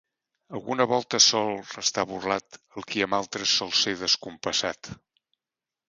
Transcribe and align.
Alguna 0.59 0.87
volta 0.91 1.19
sol 1.25 1.51
restar 1.75 2.07
burlat 2.13 2.59
el 2.81 2.89
qui 2.91 3.07
amb 3.09 3.19
altres 3.21 3.55
sol 3.61 3.75
ser 3.85 3.95
descompassat. 4.05 4.95